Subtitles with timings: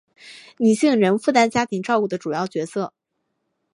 [0.57, 2.91] 女性仍负担家庭照顾的主要角色